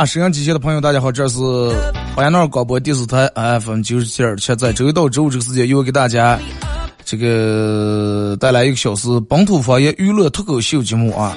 [0.00, 1.38] 啊，沈阳机械的朋友，大家好，这是
[2.16, 6.38] 花园闹广播电视台 FM 九十七点七，在周一到周五这个时间，又给大家
[7.04, 11.36] 这个带来一个小时本土方言娱乐脱口秀节目啊。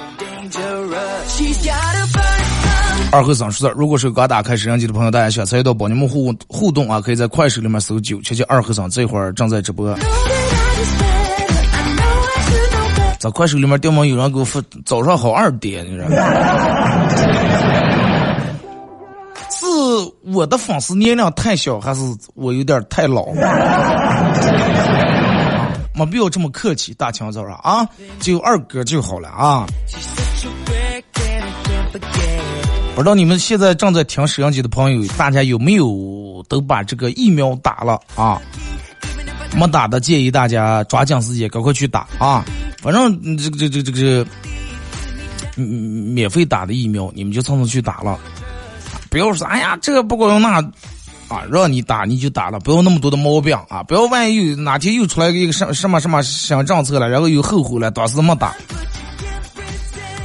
[3.12, 9.94] 二和尚说事如果是刚打开摄像机的朋友，大家想参与到帮你们互互动啊，可以在快手里面搜九七七二和尚，这会儿正在直播。
[13.18, 16.16] 在快手里面，电门有人给我发早上好二点，你知道吗？
[20.26, 22.00] 我的粉丝年龄太小，还是
[22.34, 23.26] 我有点太老？
[25.94, 27.86] 没必要这么客气，大清早上啊，
[28.18, 29.66] 就二哥就好了啊。
[32.94, 38.40] 不知道你们现在正在听摄像机的朋友，大家有没有都把这个疫苗打了啊？
[39.56, 42.44] 没打的建议大家抓紧时间赶快去打啊！
[42.82, 44.26] 反正这个这这这个
[45.56, 45.64] 嗯
[46.12, 48.18] 免费打的疫苗，你们就蹭蹭去打了。
[49.14, 50.60] 不要说，哎呀，这个不管用那，
[51.28, 53.80] 啊，让你打你就打了，不要那么多的毛病啊！
[53.84, 58.52] 不要万一有哪天又出来一个什什么什么新政策了，然后又后悔了，当时没打。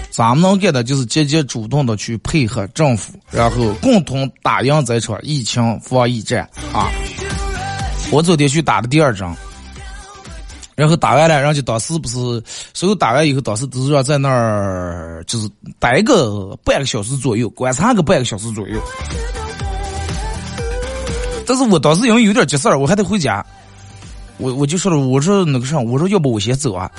[0.10, 6.90] 咱们能干的就是积极主动的去配合政府，然后共同打赢这场疫情防疫战啊！
[8.10, 9.32] 我昨天去打的第二针。
[10.80, 12.42] 然后打完了，然后就当时不是
[12.74, 18.80] 所有打完以后，当时都是要在那儿就是待个半个小时左右，观察个半个小时左右。
[21.46, 23.46] 但是我当时因为有点急事儿，我还得回家，
[24.38, 26.90] 我我就说了，我说那个啥，我说要不我先走啊？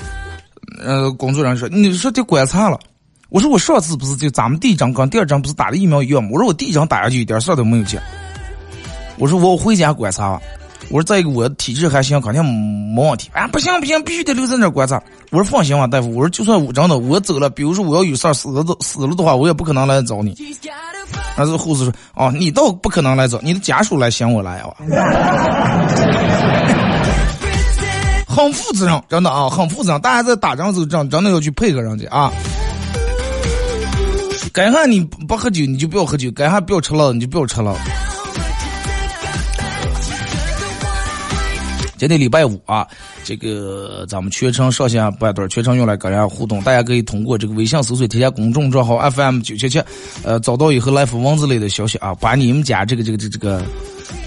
[0.79, 2.79] 呃，工作人员说，你说得观察了。
[3.29, 6.29] 我说我上次不是就咱们第一张跟第二张不是打的疫苗一样吗？
[6.33, 7.99] 我说我第一张打下去一点事儿都没有见。
[9.17, 10.39] 我说我回家观察。
[10.89, 13.29] 我说再一个，我体质还行，肯定没问题。
[13.33, 15.01] 啊，不行不行，必须得留在那观察。
[15.29, 16.09] 我说放心吧，大夫。
[16.09, 20.35] 我说就算我真的我走了，比如说我要有事儿死了都死了的话，我也不可能来找你。
[21.37, 24.69] 那这护士说：“哦，你倒不可能来找，你的家属来想我来啊。
[28.27, 30.01] ”很负责任，真的啊，很负责任。
[30.01, 32.31] 大家在打仗的时候，真真的要去配合人家啊。
[34.53, 37.75] 该喊你不喝酒，你就不要喝酒；该喊不要吃了，你就不要吃了。
[42.01, 42.87] 今天礼拜五啊，
[43.23, 46.59] 这个咱们全程上线半段，全程用来跟大家互动。
[46.63, 49.79] 大家可以通过这个微信搜索添加公众账号 FM 九七七，
[50.23, 53.63] 呃，找到以后来发文字类的消息啊，把你们家这个这个这这个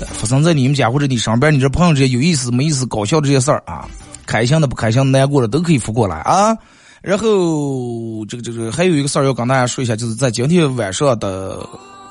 [0.06, 3.88] 发生在你们家或者你身边你这朋友这些有意思没意思、搞笑这些事儿啊，
[4.24, 6.56] 开心的不开心的难过的都可以发过来啊。
[7.02, 11.68] 然后这个这个还有一个事儿要跟大家说一下，就是在今天晚上的。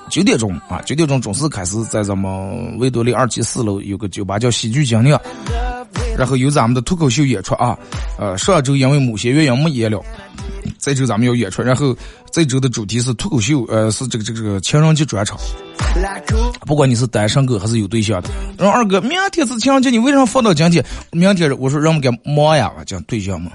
[0.10, 5.18] 九点钟啊，九点钟准时开始，在咱们维多利二期四楼有个酒吧叫喜剧精灵，
[6.18, 7.78] 然后有咱们的脱口秀演出啊。
[8.18, 10.00] 呃，上周因为某些原因没演了，
[10.78, 11.96] 这周咱们要演出，然后
[12.32, 15.38] 这周的主题是脱口秀，呃，是这个这个情人节专场。
[16.66, 20.84] 不管你是单身狗还是有对象的，然后二哥，明天是情人节，你为什么放到今天？
[21.12, 23.52] 明天我说让我们给忙呀，讲对象嘛。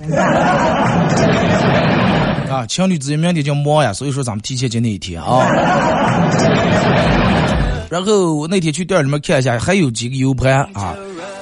[2.51, 5.49] 啊，情侣之间明天叫忙呀，所以说咱们提前今天一天啊。
[7.91, 10.95] 然后我那天去店里面看一下，还有几个 U 盘啊，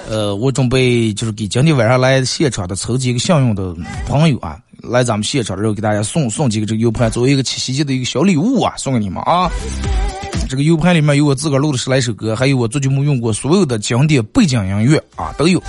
[0.09, 3.75] 呃，我准备就是给今天晚上来现场的抽几个幸运的
[4.07, 9.51] 朋友啊，来咱们现场，的时候给大家送送几个这个 U 盘，作为一个七夕节的一个小礼物啊，送给你们啊。
[10.49, 15.61] 这个 U 盘里面有我自个儿录的十来首歌，还有我最近没用过所有的经典背景音乐啊，都有。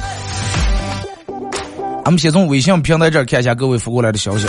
[2.06, 4.46] 咱们先从微信平台这儿看一下各位发过来的消息。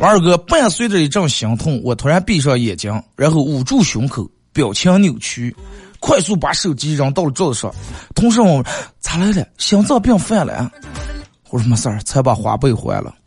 [0.00, 5.54] 王二哥伴随着一阵心痛，我突然闭上眼睛，然后捂住胸口，表情扭曲，
[5.98, 7.74] 快速把手机扔到了桌子上。
[8.14, 8.64] 同事问
[9.00, 9.44] 咋来了？
[9.58, 10.70] 心脏病犯了？
[11.50, 13.12] 我说没事儿，才把花呗还了。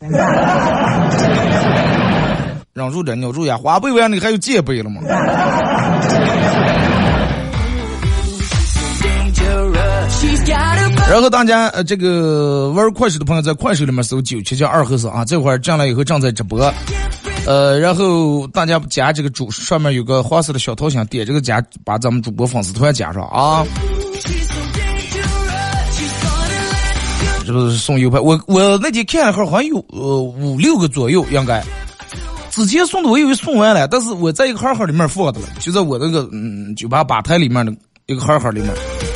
[2.72, 3.56] 忍住点，忍住呀！
[3.56, 5.02] 花呗完你还有借呗了吗？
[11.10, 16.72] 然后大家呃，这个玩快手的朋友在快手里面搜九七七二和尚啊，这会儿进来以后正在直播，
[17.46, 23.66] 呃，然后大家加这个主上面有个黄色的小头像，点这个加，把咱们主播粉丝团加上啊。
[27.44, 28.22] 这不是送 U 盘？
[28.22, 31.60] 我我那天看一会儿，好像有呃五六个左右，应该。
[32.52, 37.72] 之前送的我以为送完了，但是我在一个盒盒里面放的了，就在我那个嗯酒吧吧台里面的
[38.06, 38.70] 一个盒盒里面。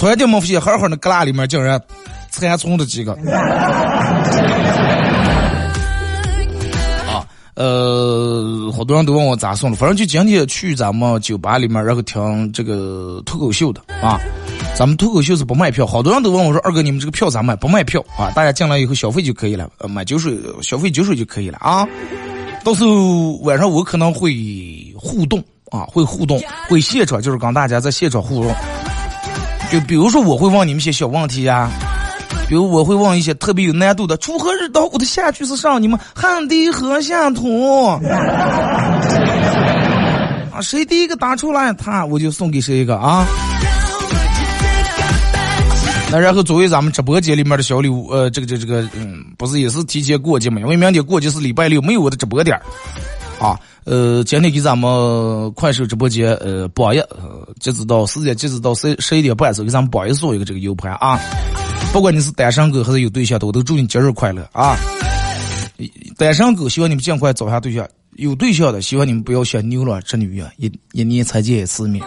[0.05, 1.81] 突然间，没发现盒盒那旮旯里面竟然
[2.29, 3.13] 残存的几个。
[7.09, 7.25] 啊，
[7.55, 14.21] 呃，好多人都问我咋送的，反正就今天去咱们酒吧里面，然后听这个脱口秀的啊。
[14.77, 17.57] 咱们脱口秀是不卖票，好多人都问我说：“二哥，你们这个票咋卖？
[17.57, 18.31] 不卖票啊？
[18.33, 21.89] 大家进来以后消费就可以了，呃，买酒水，消费酒水就可以了啊。
[22.63, 28.55] 到时候晚上我可能会互动啊，会互动，会现场就是跟大家在现场互动。
[29.75, 31.69] 就比如说我会问你们些小问题呀，
[32.49, 37.89] 比如我会问一些特别有难度的，锄禾日当午的下句是上，你们汗滴禾下土
[40.53, 43.27] 啊，谁第一个答出来，他我就送给谁一个啊。
[46.13, 50.61] 那然后作为咱们直播间里面的小礼物，呃，这个这这个，嗯，不是也是提前过节嘛？
[50.61, 52.63] 因为明天过节是礼拜六，没有我的直播点儿，
[53.39, 56.99] 啊，呃，今天给咱们快手直播间，呃，榜一，
[57.61, 61.19] 截止到时间，截止到十十一点半的时候，给咱们榜一送一个这个 U 盘啊。
[61.93, 64.77] 不管你是单身狗还是有对象的，我都祝你节日快乐啊！
[66.17, 67.87] 单身狗希望你们尽快找下对象，
[68.17, 72.05] 有对象的希望你们不要像牛郎织女一样，一一年才见一次面。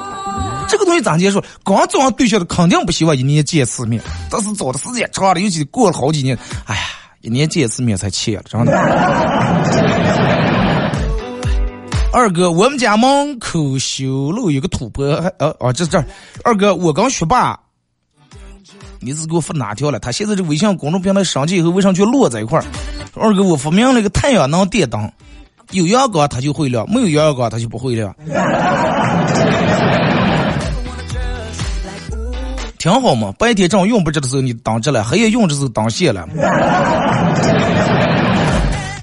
[0.67, 1.41] 这个东西咋结束？
[1.63, 6.81] 刚找上对象的肯定不希望一年见一次面，但是找的时间长了，尤其过了好几年，哎呀，
[7.21, 10.56] 一年见一次面才气了，真的。
[12.17, 15.05] 二哥，我们家门口修路有个土坡，
[15.37, 16.03] 呃哦，这这，
[16.43, 17.55] 二哥，我刚学霸，
[18.99, 19.99] 你是给我发哪条了？
[19.99, 22.65] 他现在这微信公众平台上去以后，为啥就落在一块儿？
[23.13, 25.11] 二哥，我发明了个太阳能电灯，
[25.69, 28.11] 有阳光它就会亮，没有阳光它就不会亮。
[32.79, 36.27] 挺好嘛，白天正用不着的时候你当着了，黑夜用着时候当卸了。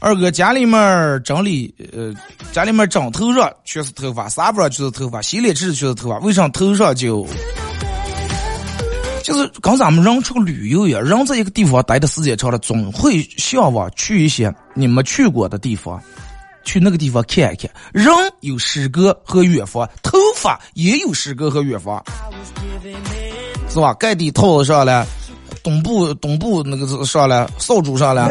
[0.05, 2.15] 二哥家里面整理，呃，
[2.53, 7.27] 家里面枕头上全是头发，沙发上全是头发，洗脸池全是头发，为啥头上就
[9.23, 15.99] 就是跟咱们人出去旅游一样，人在一个地方待的时间长了，总会向往去一些你没去过的地方，
[16.65, 17.71] 去那个地方看一看。
[17.95, 22.05] 人有诗歌和远方，头发也有诗歌和远方。
[23.71, 23.95] 是吧？
[23.95, 25.07] 盖地套上了，
[25.65, 28.29] 东部东部那个上来，扫帚上来，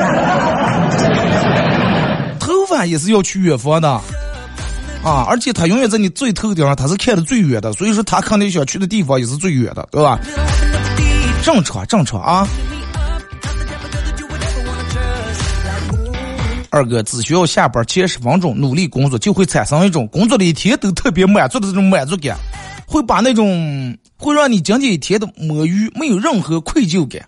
[2.40, 3.90] 头发也是要去远方的
[5.04, 5.26] 啊！
[5.28, 10.20] 而且他永远在你最头顶上，他是看的最远的，所以说他肯定想去的地方也是最远的，对吧？
[11.44, 12.48] 正常正常啊！
[16.70, 22.38] 二哥只需要下班前十分钟努力工作，就会产生一种工作的一天都特别满足的这种满足感。
[22.86, 27.22] 会把那种会让你今天一天的摸鱼没有任何愧疚感。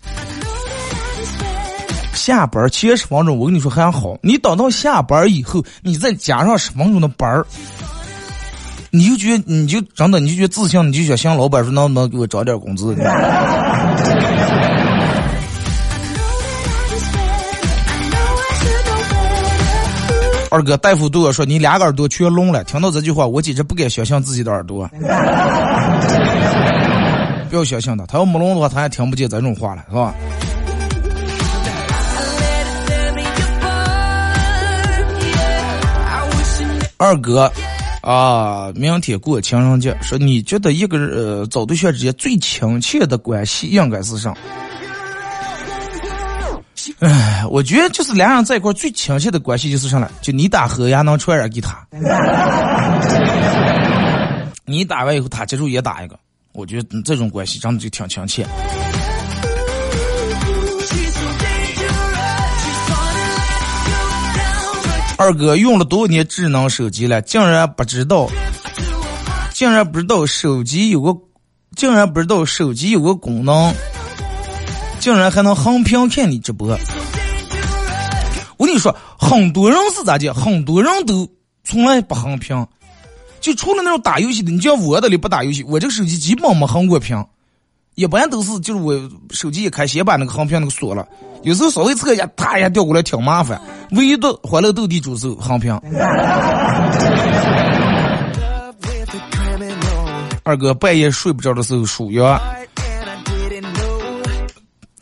[2.13, 7.45] 下班前十分钟，我跟你说还好，你等到下班以后，你再加上十分钟的班儿，
[8.89, 12.95] 你就觉得你就真的你就觉得自信，你就想向老板说能不能给我涨点工资。
[20.55, 24.89] 二哥，大夫对我说：“你两个耳朵全聋了。”听到这句话，我简直不敢相信自己的耳朵。
[27.49, 30.15] 不要相信他，他要没聋的话，他也听不见这种话了，是吧？
[36.95, 37.51] 二哥，
[37.99, 44.33] 啊，明天过情人节，说你觉得一个人呃找对象之间最亲切的关系应该是啥？
[46.99, 50.09] 哎，我觉得就是两人在一块最亲切的关系就是啥呢？
[50.21, 51.85] 就你打和也能传染给他，
[54.65, 56.17] 你打完以后他接着也打一个，
[56.53, 58.45] 我觉得这种关系真的就挺亲切。
[65.17, 68.29] 二哥用了多少年智能手机了，竟然不知道，
[69.53, 71.17] 竟然不知道手机有个，
[71.75, 73.73] 竟然不知道手机有个功能。
[75.05, 76.75] 竟然还能横屏看你直播，
[78.57, 80.33] 我跟你说，很多人是咋的？
[80.33, 81.29] 很多人都
[81.63, 82.65] 从来不横屏，
[83.39, 87.23] 就除了那种打游戏的，你像我的里不打游戏，我这个手机基本没横过屏，
[87.93, 91.07] 一般都是就是我手机一开先把那个横屏那个锁了，
[91.43, 93.61] 有时候稍微侧一下，啪一下掉过来挺麻烦。
[93.91, 95.79] 唯一的欢乐斗地主是横屏。
[100.41, 102.41] 二哥半夜睡不着的时候数羊，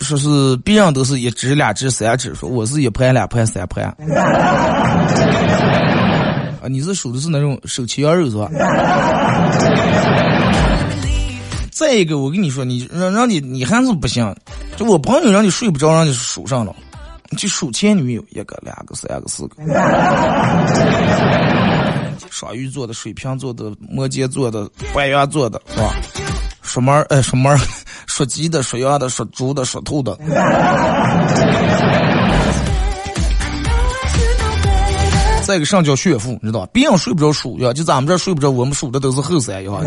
[0.04, 3.86] 说是别人都是一只、两只、三只，说我是一盘、两盘、三盘。
[6.62, 8.50] 啊，你是数的是那种手切羊肉是吧？
[11.72, 14.34] 再一个，我跟你说，你让让你你还是不行。
[14.78, 16.74] 就我朋友让你睡不着，让你数上了，
[17.38, 19.56] 就数前女友一个、两个、三个、四个。
[22.30, 25.94] 双鱼座的、水瓶座的、摩羯座的、白羊座的，是吧？
[26.62, 27.56] 什么哎，属猫，
[28.16, 30.16] 属鸡的、属羊的、属猪的、属兔的。
[35.42, 36.68] 再一个上叫炫富，你知道吧？
[36.72, 39.72] 别人睡不着数呀，就咱们这睡不着，我们数的都是后三呀。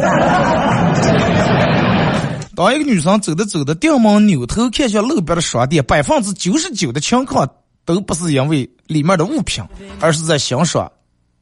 [2.56, 7.48] 当一个女生走着走着，掉门扭头看向路边的商店，百分之九十九的情况
[7.84, 9.62] 都不是因为里面的物品，
[10.00, 10.90] 而是在欣赏。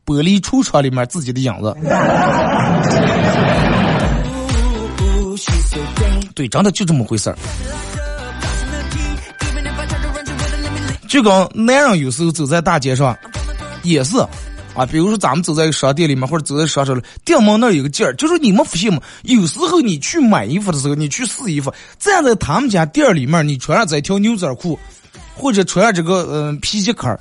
[0.05, 1.75] 玻璃橱窗里面自己的影子，
[6.35, 7.37] 对，真的就这么回事儿。
[11.09, 13.17] 就跟男人有时候走在大街上，
[13.85, 14.17] 也是
[14.75, 19.01] 啊，比如说咱们走在商店里面，或者走在商场里，店门那儿有个劲儿，就是你们发现吗？
[19.23, 24.77] 有时候你去买衣服的时候，你去试衣服，站在他们家店儿里面，你穿上这条牛仔裤，
[25.37, 27.17] 或者穿上这个嗯皮夹克。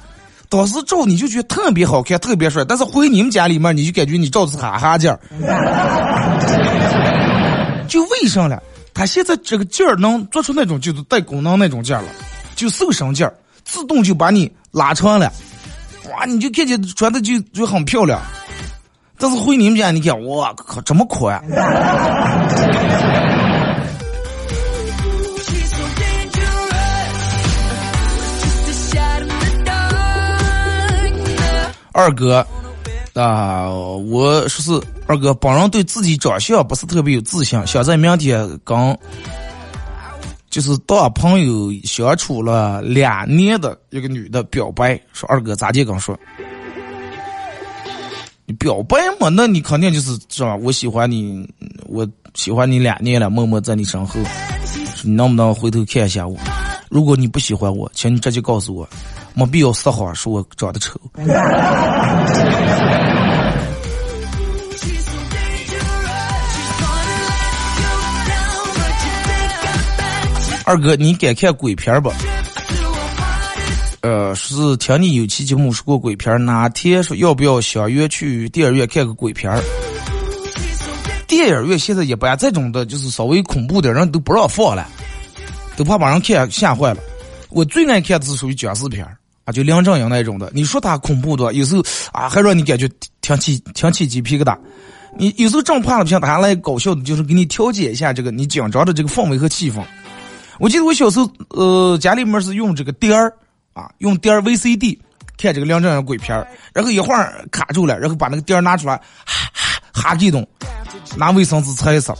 [0.49, 5.19] 当时照你就觉得特别好看，特别帅，但是回你们家里面你就感觉你照的是哈哈劲儿。
[7.87, 8.59] 就为啥了？
[8.93, 12.09] 他现在这个劲儿能做出那种就是带功能那种劲儿了，
[12.55, 13.33] 就瘦身劲儿，
[13.65, 15.31] 自动就把你拉长了，
[16.11, 18.21] 哇，你就看见穿的就就很漂亮。
[19.17, 21.41] 但是回你们家，你看，我靠，这么宽。
[31.95, 32.45] 二哥，
[33.13, 38.97] 啊，我说是二哥，本人对自己长相不是特别有自信，想在明天跟
[40.49, 45.85] 就是当朋友相处了两年的一个女的表白，说二哥咋地？
[45.85, 46.17] 刚说，
[48.45, 49.29] 你表白嘛？
[49.29, 50.55] 那你肯定就是是吧？
[50.55, 51.47] 我喜欢你，
[51.87, 54.19] 我喜欢你两年了，默默在你身后，
[55.03, 56.35] 你能不能回头看一下我？
[56.89, 58.87] 如果你不喜欢我，请你直接告诉我。
[59.33, 60.99] 没必要撒谎说我长得丑。
[70.65, 72.09] 二哥，你敢看鬼片不？
[73.99, 79.61] 呃，是听你有期节目说过鬼片，哪天说要不要相约去电影院看个鬼片？
[81.27, 84.87] 电影院现在一般这种的，就是稍微恐怖的人都不让放了，
[85.75, 86.99] 都怕把人看吓坏了。
[87.49, 90.51] 我最爱看的是属于僵尸片儿啊，就梁正英那种的。
[90.53, 92.89] 你说他恐怖多，有时候啊还让你感觉
[93.21, 94.57] 挺起挺起鸡皮疙瘩。
[95.17, 99.83] 你有时候正怕了，不行，他来搞笑的，就是给你调节一下这个你紧张的这个氛围和气氛。
[100.59, 103.31] 我记得我小时候，呃，家里面是用这个碟儿
[103.73, 104.97] 啊，用碟儿 VCD
[105.37, 108.95] 看这个梁正英鬼片儿，然后一会儿卡住了，然后把那个碟儿拿出来，
[109.25, 110.47] 哈哈哈激动，
[111.17, 112.15] 拿卫生纸擦一擦。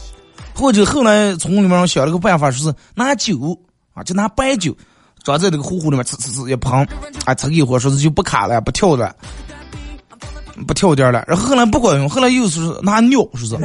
[0.54, 3.60] 或者后来从里面想了个办法，说是拿酒
[3.94, 4.76] 啊，就拿白酒。
[5.24, 6.74] 装在这个壶壶里面，呲呲呲一喷，
[7.26, 9.16] 啊，呲一会儿说是就不卡了，不跳了，
[10.68, 11.24] 不跳点了。
[11.26, 13.56] 然后后来不管用，后来又是拿尿，说是。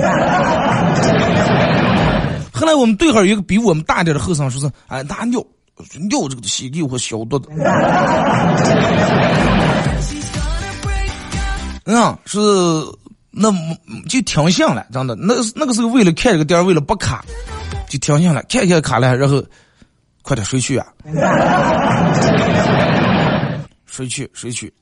[2.53, 5.45] 后来我们队号有一个比我们大点的后生，说是哎拿尿，
[6.09, 7.49] 尿这个西给我消毒的。
[11.85, 12.39] 嗯，是
[13.31, 13.51] 那
[14.09, 17.25] 就停下了，真的，那那个时候为了看这个点为了不卡，
[17.89, 19.43] 就停下了，看看卡了，然后。
[20.23, 20.87] 快点睡去啊！
[23.87, 24.73] 睡去睡去，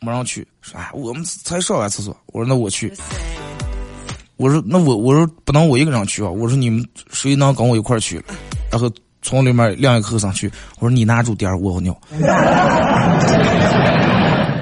[0.00, 0.46] 马上去。
[0.60, 2.16] 说啊，我们才上完厕所。
[2.26, 2.92] 我说那我去。
[4.36, 6.28] 我说那我我说不能我一个人去啊。
[6.28, 8.22] 我说你们谁能跟我一块去？
[8.70, 8.90] 然后
[9.22, 10.52] 从里面晾一个后上去。
[10.78, 11.98] 我说你拿住点儿，我尿。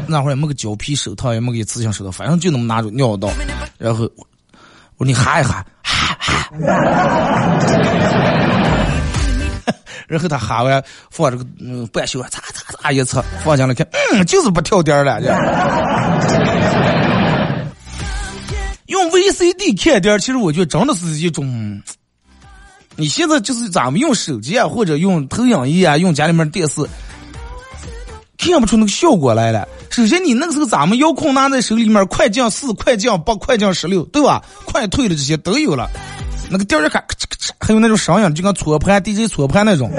[0.06, 3.28] 那会儿也没个胶皮手套，也没个一次性手套，反正就那么拿住尿道。
[3.78, 4.04] 然后
[4.96, 6.50] 我说你喊一喊，喊喊。
[10.06, 15.20] 然后他喊完放这个嗯半袖，擦擦擦一擦，放进来看，嗯，就是不跳点了。
[18.86, 21.82] 用 VCD 看点其实我觉得真的是一种。
[22.96, 26.80] 你现在就是咱们用手机啊，或者用投影仪啊，用家里面电视
[28.38, 29.66] 看不出那个效果来了。
[29.90, 34.40] 首先，你那个时候咱们遥控拿在手里面，快降四、快降八、快降十六，对吧？
[34.64, 35.90] 快退的这些都有了。
[36.50, 39.90] 那个调儿咔嚓咔嚓，还有那种声音，就跟搓盘 DJ 搓盘那种。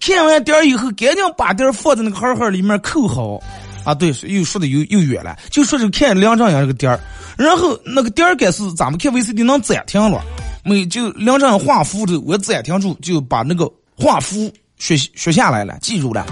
[0.00, 3.42] 看完点儿以后，赶紧把点儿放在那个盒盒里面扣好。
[3.84, 6.98] 啊，对，又说的又又远了，就说是看梁正阳这个点儿，
[7.36, 10.22] 然后那个点儿该是咱们看 VCD 能暂停了，
[10.62, 16.24] 没就梁正阳画符的，我暂停住，就把那个画符学学下来了，记住了。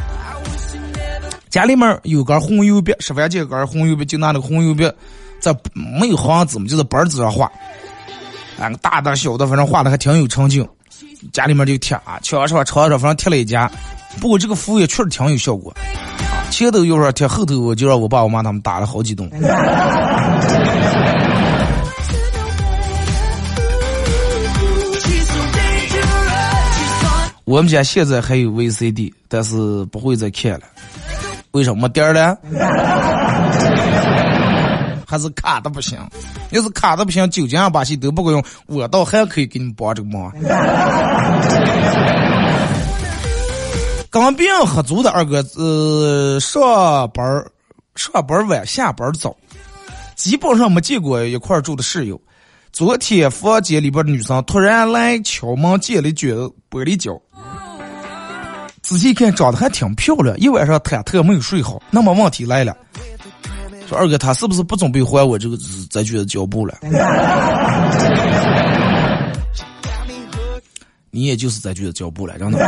[1.50, 4.90] 家里面有根红油笔，十块钱根红油笔，就拿那个红油笔，
[5.42, 7.50] 在没有行字嘛，就在本子上画，
[8.58, 10.64] 啊，大的小的，反正画的还挺有成就。
[11.32, 13.68] 家里面就贴啊，墙上、窗上，反正贴了一家。
[14.20, 15.74] 不过这个服务也确实挺有效果。
[16.50, 19.28] 前头有人贴，后头我就让我爸我妈他们打了好几顿。
[27.44, 30.60] 我们家现在还有 VCD，但是不会再看了。
[31.50, 32.38] 为什么点儿了？
[35.12, 35.98] 还是卡的不行。
[36.52, 40.32] 要是卡的不行，九江把戏都不够用，我倒还可以给你帮这个忙。
[44.08, 47.44] 跟别人合租的二哥，呃，上班
[47.94, 49.36] 上班晚，下班早，
[50.16, 52.18] 基本上没见过一块住的室友。
[52.72, 56.34] 昨天房间里边的女生突然来敲门，借了一卷
[56.70, 57.12] 玻璃胶。
[58.80, 61.82] 仔细看，长得还挺漂亮，一晚上忐忑没有睡好。
[61.90, 62.74] 那么问题来了，
[63.94, 65.56] 二哥他是不是不准备还我这个
[65.90, 66.78] 这卷胶布了？
[71.10, 72.58] 你也就是在觉得脚步了，真的。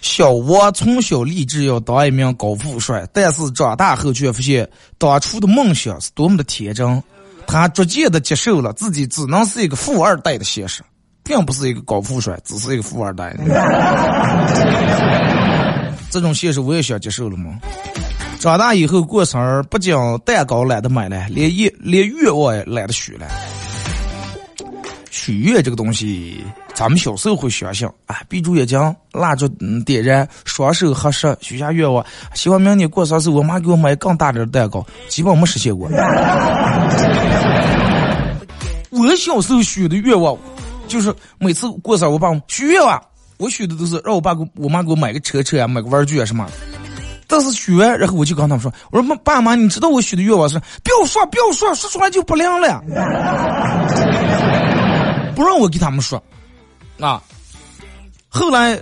[0.00, 7.00] 小窝从小立志要当一名高富帅，但是长大后却发现当初的梦想是多么的天真。
[7.48, 10.82] 他逐渐的接受了自己只能是一个富二代的现实，
[11.24, 13.34] 并不是一个高富帅，只是一个富二代。
[16.10, 17.58] 这种现实我也想接受了吗？
[18.38, 23.26] 长大以后过生日，不仅蛋糕懒得买了，连愿连愿望也懒得许了。
[25.10, 26.44] 许愿这个东西，
[26.78, 28.78] 咱们小时候会想想啊，闭住眼睛，
[29.10, 29.48] 蜡烛
[29.84, 35.88] 点燃，双手合十，许下愿望，希望明年过生日，我妈给我买更大点的蛋糕，基本没实现过。
[38.90, 40.38] 我小时候许的愿望，
[40.86, 43.02] 就是每次过生日，我爸许愿望。
[43.38, 46.48] 我许的都是让我爸给我妈给我买个车车啊，买个玩具啊什么。
[47.26, 50.56] 但是许完，然后我就跟他们说：“我说爸妈，你知道我许的愿望是？
[50.84, 52.80] 不要说，不要说，说出来就不灵了。
[55.34, 56.22] 不让我给他们说。
[57.00, 57.22] 啊，
[58.28, 58.80] 后来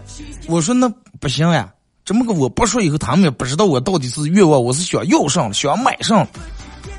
[0.48, 0.88] 我说那
[1.20, 1.68] 不行呀，
[2.05, 6.26] 这么个我不说以后，他们也不知道我到底是愿望，我是想要上，想买上。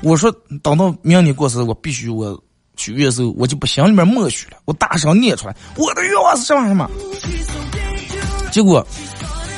[0.02, 0.30] 我说
[0.62, 2.38] 等到明年过生日，我必须我。”
[2.78, 6.88] 许愿的时候，我就不心里面默许了，我大声念出来，我的愿望是什么什么。
[8.52, 8.86] 结果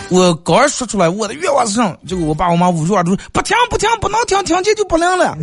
[0.09, 5.37] 我刚说出来我的愿望是什么，结果我爸我妈捂住耳朵说不听不听不能听，听见就不灵了。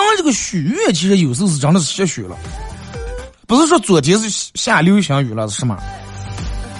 [0.00, 2.36] 人这个许愿其实有时候是真的是瞎许了，
[3.46, 5.76] 不是说昨天是下流星雨了是什么？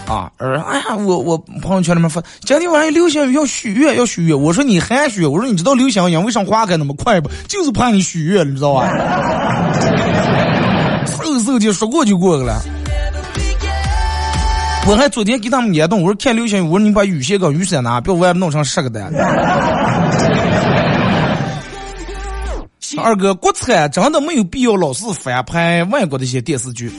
[0.08, 4.38] 啊，而，哎呀，我我朋友圈里面发，今天晚上流星雨要许愿，要许愿。
[4.38, 5.24] 我说你还许？
[5.24, 7.30] 我说你知道流星雨为啥花开那么快不？
[7.48, 8.90] 就是怕你许愿，你知道吧？
[11.06, 12.60] 嗖嗖的说过就过去了。
[14.88, 19.12] 我还昨天给他们联动，我说看流星雨，我说你把雨鞋跟雨伞拿，别外面弄成十个单。
[22.98, 26.92] 二哥，国产真的没有必要老是翻拍外国的一些电视剧。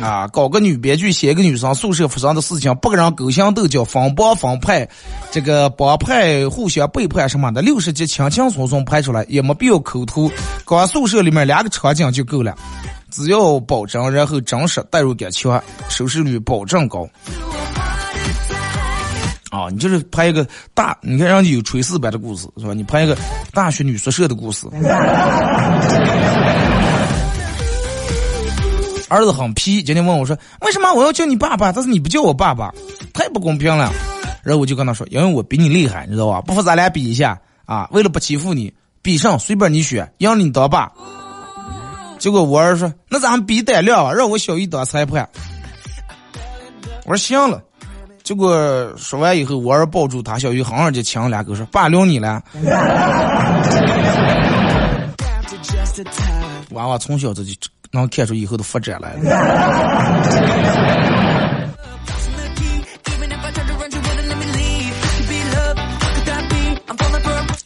[0.00, 4.86] 啊，搞个女编剧写一个女生宿舍发生的事情，不个人勾心斗角、分帮分派，
[5.30, 10.30] 这个帮派互相背叛什么的，六十集轻轻松松拍出来，也没必要抠图，
[10.66, 12.54] 搞宿舍里面两个场景就够了，
[13.10, 17.08] 只要保证，然后真实代入感强，收视率保证高。
[19.56, 22.74] 啊，你就是拍一个大，你看人家有炊事班的故事是吧？
[22.74, 23.16] 你拍一个
[23.54, 24.66] 大学女宿舍的故事。
[29.08, 32.74] 儿子很皮，今天问我说：“为什么我要叫你爸爸，但是你不叫我爸爸？
[33.14, 33.90] 太不公平了。”
[34.42, 36.40] 然后我就跟他说：“因为我比你厉害，你知道吧？
[36.42, 37.88] 不服咱俩比一下啊！
[37.92, 40.92] 为了不欺负你，比上随便你选，让你当爸。”
[42.18, 45.28] 结果我儿子说：“那咱们比胆量，让我小姨当裁判。”
[47.06, 47.62] 我说：“行了。”
[48.26, 52.42] 结果说完以后，我儿抱住他，小鱼狠狠就亲两口，说：“爸，留你了。”
[56.72, 57.52] 娃娃从小这就
[57.92, 59.20] 能看出以后的发展来了。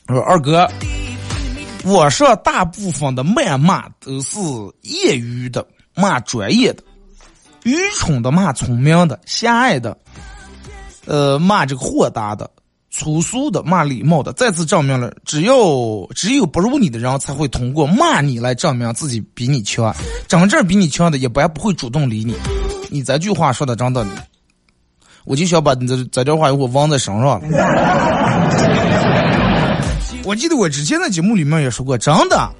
[0.09, 0.71] 说二哥，
[1.85, 4.39] 我说大部分的谩骂都是
[4.83, 6.83] 业余的骂专业的，
[7.63, 9.97] 愚蠢的骂聪明的，狭隘的，
[11.11, 12.49] 呃骂这个豁达的。
[12.93, 19.95] 粗俗的骂礼貌的，再次证明了，只有只有不如你的人才会通过骂你来证明自己比你强，
[20.27, 22.35] 真正比你强的一般不会主动理你。
[22.91, 24.05] 你这句话说的真的，
[25.25, 27.41] 我就想把你这这句话给我忘在身上了。
[30.25, 32.51] 我记得我之前在节目里面也说过，真的，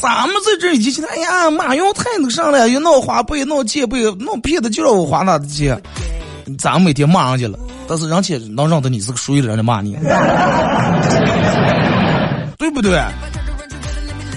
[0.00, 5.78] 咱们在这一起，哎呀，马云太那啥了，又闹花呗，闹借呗，闹别的就让我花那的钱，
[6.58, 7.58] 咱们每天骂上去了。
[7.88, 9.96] 但是人家能认得你是个属于人来骂你，
[12.58, 13.02] 对不对？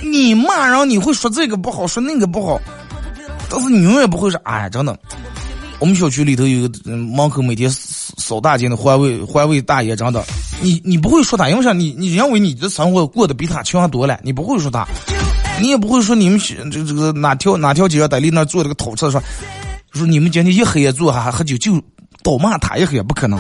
[0.02, 2.60] 你骂人你会说这个不好，说那个不好，
[3.50, 4.98] 但是你永远不会说，哎，真的。
[5.80, 10.24] 我们小区里头有个门口每天扫大街的环卫环卫大爷，真的，
[10.62, 11.74] 你你不会说他，因为啥？
[11.74, 14.88] 你你认为你的生活过得比他强多了，你不会说他，
[15.60, 19.22] 你也不会说你们这这个哪条哪条街在里那做这个偷车，说
[19.94, 21.82] 说你们今天一黑夜做还还喝酒就。
[22.24, 23.38] 倒骂他一也不可能，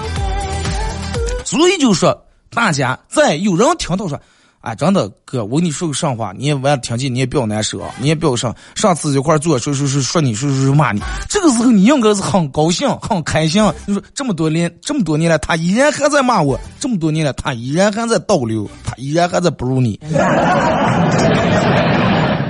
[1.46, 4.19] 所以就说大家在有人听到说，
[4.62, 13.63] 哎，真的哥，我跟你说个实话，你也完听见，你也不要难受啊，你也不要上上次一块做说说说说你说说说骂你，这个时候你应该是很高兴很开心。
[13.86, 20.00] 你说这么多年这么多年了，他依然还在骂我，这么多年了，他依然还在倒流，他依然还在不如你，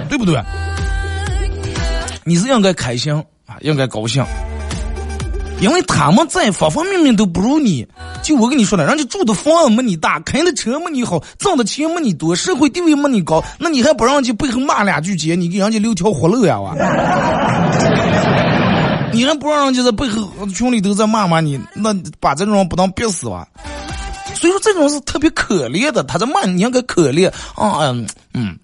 [0.10, 0.40] 对不对？
[2.26, 3.14] 你是应该开心
[3.46, 4.24] 啊，应该高兴。
[5.60, 7.88] 因为他们在方方面面都不如你，
[8.22, 16.60] 就我跟你说的，人家住的房没你大，开的车没你好，挣的钱没你多，社会地位没你高，那你还不让人家背后骂两句街，你给人家留条活路呀？
[16.60, 16.76] 哇！
[19.14, 23.48] 你还不让人家在背后群里都在骂骂你，那把这种人不当憋死哇？
[24.36, 28.58] 所以说这种是特别可怜的，他在骂你应该可怜啊，嗯嗯。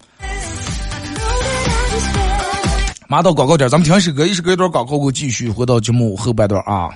[3.10, 6.90] 马到广告点，咱们听首歌，一首歌一段广告，后继续回到节目后半段啊。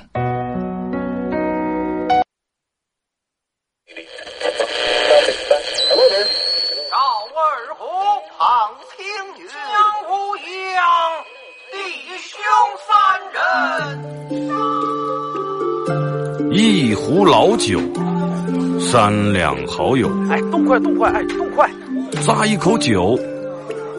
[6.88, 6.96] 赵
[7.34, 7.82] 二虎，
[11.72, 11.76] 弟
[12.20, 12.38] 兄
[12.86, 12.94] 三
[13.32, 13.36] 人。
[16.52, 17.80] 一壶老酒，
[18.78, 20.08] 三两好友。
[20.30, 21.68] 哎，动快，动快，哎，动快！
[22.22, 23.18] 咂一口酒。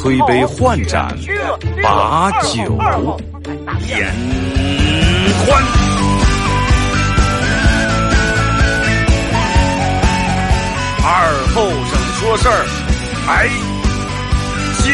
[0.00, 1.12] 推杯换盏，
[1.82, 2.78] 把酒
[3.88, 4.14] 言
[5.44, 5.62] 欢。
[11.02, 11.10] 二
[11.52, 12.64] 后生说事儿，
[13.26, 13.50] 哎，
[14.84, 14.86] 就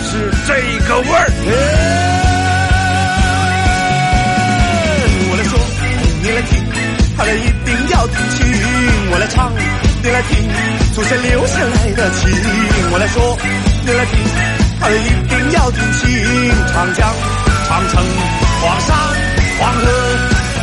[0.00, 0.10] 是
[0.46, 0.50] 这
[0.88, 1.28] 个味儿。
[5.28, 5.52] 我来说，
[6.22, 6.64] 你来听，
[7.14, 8.36] 他俩一定要听清。
[9.10, 9.52] 我来唱，
[10.02, 10.48] 你来听，
[10.94, 12.32] 祖先留下来的情。
[12.90, 13.36] 我来说。
[13.86, 14.18] 你来听，
[14.80, 14.94] 他一
[15.28, 16.02] 定要听清。
[16.72, 17.08] 长江、
[17.68, 18.04] 长城、
[18.60, 18.96] 黄山、
[19.60, 19.80] 黄河，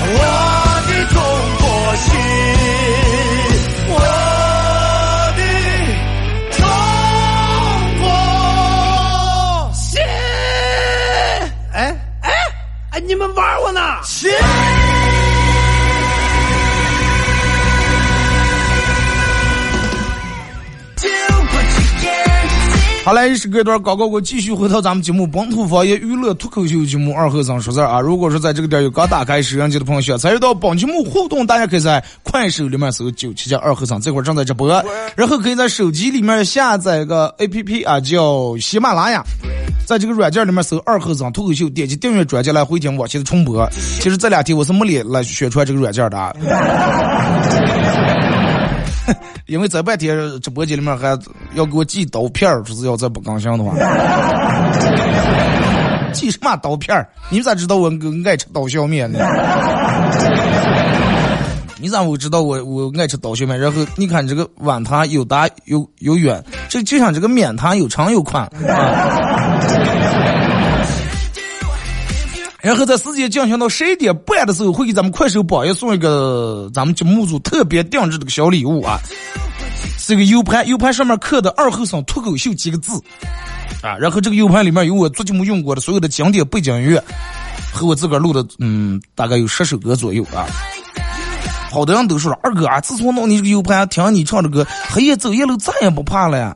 [0.09, 0.19] 我
[0.89, 1.15] 的中
[1.61, 1.63] 国
[1.95, 2.11] 心，
[3.87, 3.91] 我
[5.37, 5.41] 的
[6.57, 6.61] 中
[8.01, 8.03] 国
[9.73, 10.03] 心。
[11.71, 11.75] 哎
[12.23, 12.29] 哎
[12.91, 13.79] 哎，你们玩我呢？
[23.05, 27.99] 好嘞，一首歌段广告，我继续回到咱们节目本土方言娱乐脱口秀节目二和尚说事儿啊。
[27.99, 34.69] 如果说在这个点有刚打开摄像机的朋友，想参与到本节目互动，大家可以在快手里面搜九七加二和尚，这会儿正在直播，
[35.17, 39.21] 然后可以在手机里面下载一个 A P P 啊，叫喜马拉雅，
[39.85, 43.69] 在这个软件里面搜二和尚脱口秀，点击订阅专辑来回听往期的重播。
[43.99, 46.17] 其实这两天我是没脸来宣传这个软件的。
[46.17, 46.33] 啊。
[49.47, 51.17] 因为这半天直播间里面还
[51.53, 53.73] 要给我寄刀片儿，就是要再不更新的话，
[56.13, 57.07] 寄什么刀片儿？
[57.29, 57.91] 你咋知道我
[58.25, 59.19] 爱吃刀削面呢？
[61.79, 63.59] 你咋会知道我我爱吃刀削面？
[63.59, 68.49] 然后你看这个碗它有大有有圆，这就像这个面它有长有宽。
[72.63, 78.97] 然后在时间进行到十一点半的时候，会给咱们快手榜一送一个咱们节目组特别定制的个小礼物啊，
[79.99, 82.93] 是一个 U 盘，U 盘上面刻的“二后生脱口秀”几个字，
[83.81, 87.03] 啊，然后这个 U 盘里面有我最近没用过的所有的经典背景音乐，
[87.73, 90.47] 和我自个儿录的，嗯，大概有十首歌左右啊。
[91.69, 96.55] 好多人都说了，二哥啊，自从弄你这个 U 盘，听你唱的歌，黑夜走夜路再也不怕了呀。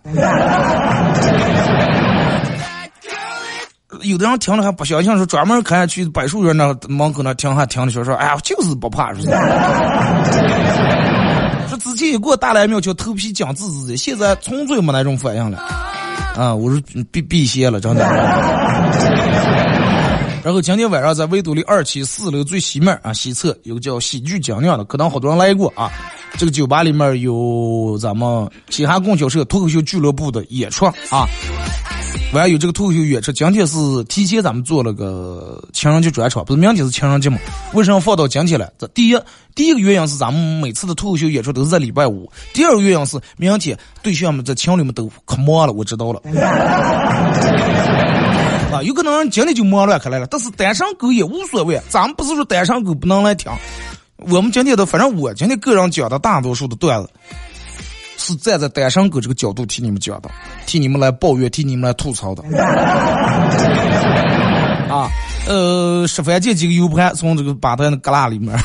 [4.04, 9.24] 有的人听了还不相信，说专门看去柏树园那门口那听还听的，说说，哎呀，就是不怕，说
[11.68, 15.58] 说之前也给我打来苗条头皮僵滋滋的，现在从嘴没那种反应了。
[16.36, 16.82] 啊，我说
[17.12, 18.06] 避避邪了，真的。
[20.44, 25.92] 然后今天晚上在维多利二期四楼最西面啊西侧有个叫喜剧讲酿的，可能好多人来过啊。
[26.38, 31.28] 这个酒吧里面有咱们西汉供销社脱口秀俱乐部的演出啊。
[32.34, 37.40] 完有这个脱口秀演出，今天是提前咱们做了个情人节专场，不是明天是情人节吗？
[37.74, 38.70] 为什么放到今天了？
[38.78, 39.18] 这第一，
[39.56, 46.22] 第一个原因是咱们每次的脱口秀演出都是在礼拜五；第二个原因是明天对象们在情侣们都可忙了，我知道了。
[48.74, 53.50] 啊，有可能今天就忙乱开来了，但是单身狗也无所谓，咱们不是说单身狗不能来听，
[54.18, 57.10] 我们今天的反正我今天个人讲的大多数的段子。
[58.20, 60.30] 是站在单身狗这个角度替你们讲的，
[60.66, 62.44] 替你们来抱怨，替你们来吐槽的。
[64.90, 65.08] 啊，
[65.48, 68.58] 呃，十番这几个 U 盘从这个吧台的旮旯里面，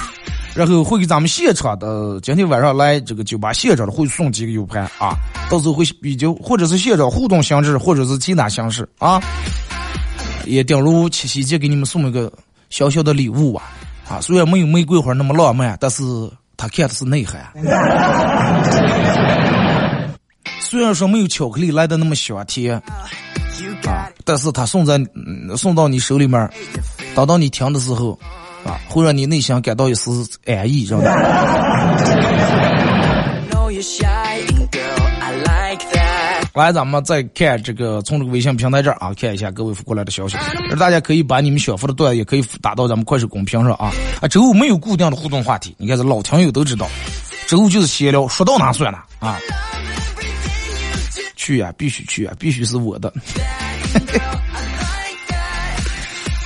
[0.54, 5.14] 然后会给咱们现场的今天晚上来这个酒吧现场的会送几个 U 盘啊，
[5.50, 9.20] 到时候会比较或者是现场互动形式，或者是其他形式啊，
[10.46, 12.32] 也顶如七夕节给你们送一个
[12.70, 13.70] 小小的礼物吧。
[14.08, 16.02] 啊，虽然没有玫瑰花那么浪漫，但是。
[16.54, 17.40] 他看的是内涵，
[20.60, 22.76] 虽然说没有巧克力来的那么香甜，
[23.84, 24.96] 啊，但是他送在
[25.56, 26.48] 送到你手里面，
[27.16, 28.16] 等到你停的时候，
[28.64, 31.10] 啊，会让你内心感到一丝安逸，知道吧？
[36.54, 40.36] 来，咱们再看这个，从这个微信平台这儿啊，看一下各位发过来的消息。
[40.70, 43.90] 而大家可以把你们想发的段也可以打到咱们快手公屏上啊。
[44.20, 46.86] 啊，周五没有固定的互动话题，你看这老听友都知道，
[47.46, 49.38] 周五就是闲聊，说到哪算哪啊。
[51.36, 53.10] 去呀，必须去啊，必须是我的。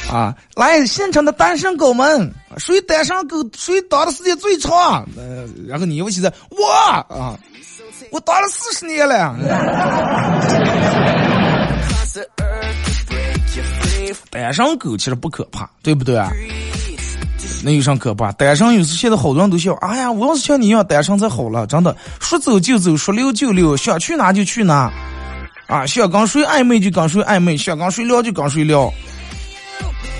[0.09, 5.05] 啊，来现场的单身狗们，谁单身狗谁打的时间最长？
[5.17, 6.65] 呃，然后你尤其在我
[7.13, 7.37] 啊。
[8.11, 9.35] 我当了四十年了，
[14.31, 16.31] 单身狗其实不可怕，对不对啊？
[17.65, 18.31] 那有啥可怕？
[18.33, 24.93] 单身有时现在好多人都笑，哎呀，我要是像你一样单身才好了，真的，说走就走，说溜就溜，想去哪就去哪，
[25.67, 28.93] 啊，想跟谁暧昧就跟谁暧昧，想跟谁聊就跟谁聊，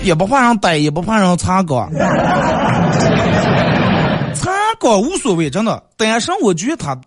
[0.03, 1.89] 也不怕人逮，也不怕人查岗，
[4.33, 6.97] 查岗无所谓，真的，单身我觉得他。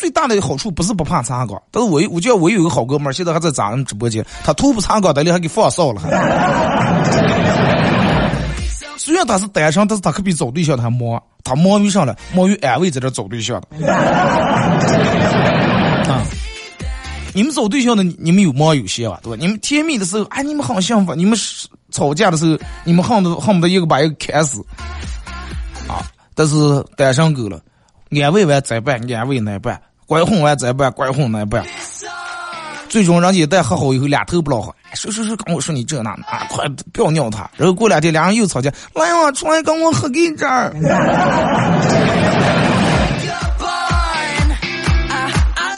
[0.00, 6.00] 最大的好处不是不怕查岗，但是我我觉得我有一个好哥们儿，现在还在咱们直播间，他头不擦岗，在里还给放哨了。
[8.96, 13.86] 虽然他是单身，但是他可比找对象他还忙，他忙于上了，忙于安慰在这找对象的。
[16.10, 16.24] 啊，
[17.34, 19.20] 你们找对象的，你们有忙有闲吧？
[19.22, 19.36] 对吧？
[19.38, 21.38] 你们甜蜜的时候，哎，你们好幸福；你们
[21.90, 24.64] 吵架的时候，你们恨不得恨不得一个把一个砍死。
[25.86, 26.00] 啊，
[26.34, 26.56] 但是
[26.96, 27.60] 单身狗了，
[28.22, 29.78] 安慰完再办，安慰难办。
[30.10, 31.64] 拐哄完再办，拐哄那办，
[32.88, 34.74] 最终人家一旦和好以后，俩头不老好。
[34.92, 37.48] 说说说，跟我说你这那啊，快不要尿他。
[37.56, 40.74] 然后过两天，俩人又吵架，来呀，出来跟我喝给这儿。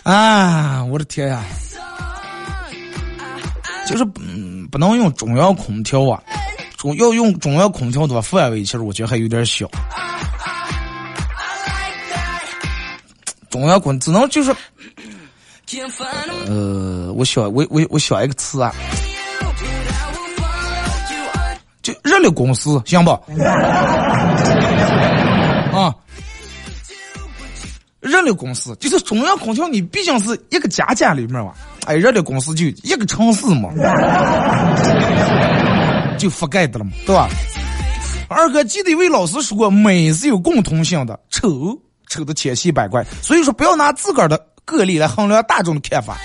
[0.10, 1.42] 啊，我的天呀！
[3.86, 6.18] 就是嗯，不能用中央空调啊，
[6.78, 9.70] 中要用中央空调的话，范围其实我觉得还有点小。
[13.52, 14.50] 中央空调只能就是，
[16.48, 18.74] 呃，我想我我我想一个词啊，
[21.82, 23.10] 就热力公司行不？
[25.76, 25.94] 啊，
[28.00, 31.52] 热力公司就是中央空调，你毕竟是一个家家里面嘛？
[31.84, 33.68] 哎，热力公司就一个城市嘛，
[36.16, 37.28] 就覆盖的了嘛，对吧？
[38.28, 41.78] 二哥记得一位老师说过，美是有共同性的，丑。
[42.12, 46.18] 丑的千奇百怪，所以说不要拿自个儿的个例来衡量大众的看法。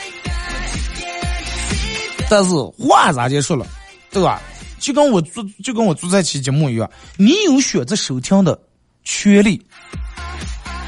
[2.30, 3.66] 但是话咋就说了，
[4.12, 4.42] 对吧？
[4.80, 8.60] 就跟我做就跟我做这期节目一样，你有选择收听的
[9.04, 9.66] 权利，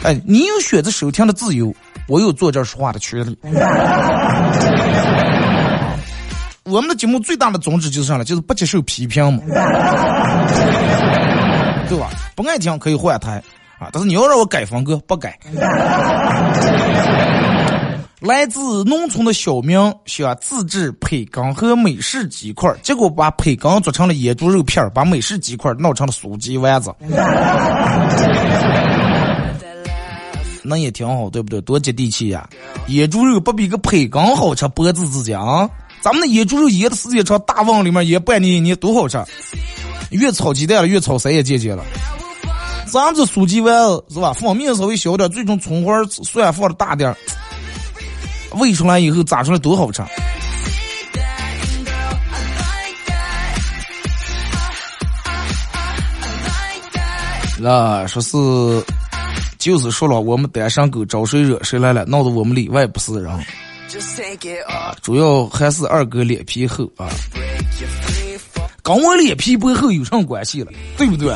[0.04, 1.74] 哎，你有选择收听的自由，
[2.08, 3.38] 我有坐这儿说话的权利。
[6.66, 8.24] 我们的节目最大的宗旨就是啥呢？
[8.24, 9.42] 就是不接受批评嘛，
[11.88, 12.12] 对吧？
[12.36, 13.42] 不爱听可以换台。
[13.80, 13.89] 啊！
[13.94, 15.39] 但是你要让我改风格，不改。
[18.20, 26.94] 来自农村的小明想自制培根和美式鸡块，结果把培根做成了野猪肉片，把美式鸡块闹成了酥鸡丸子。
[30.62, 31.62] 那也挺好，对不对？
[31.62, 32.48] 多接地气呀！
[32.88, 35.70] 野猪肉不比个培根好吃，脖子之间啊！
[36.02, 39.18] 咱们的野猪肉腌的时间长，大瓮里面腌半年一年多好吃。
[40.12, 41.84] 越炒鸡蛋了，越炒谁也见见了。
[42.88, 43.74] 咱这酥鸡丸
[44.10, 44.34] 是吧？
[44.34, 47.18] 放面稍微小点，最终葱花蒜放的大点儿，
[48.52, 50.02] 煨出来以后炸出来多好吃。
[57.62, 58.38] 那说是，
[59.58, 63.46] 就是说了，我们单身狗招谁惹谁来了，闹得我们里外不是人。
[65.02, 67.10] 主要还是二哥脸皮厚啊，
[68.82, 70.72] 跟我脸皮不厚有什么关系了？
[70.98, 71.36] 对不对？